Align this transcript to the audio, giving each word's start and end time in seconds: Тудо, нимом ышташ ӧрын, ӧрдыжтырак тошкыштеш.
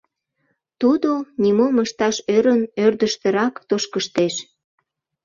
Тудо, 0.81 1.11
нимом 1.41 1.75
ышташ 1.83 2.15
ӧрын, 2.35 2.61
ӧрдыжтырак 2.85 3.55
тошкыштеш. 3.69 4.35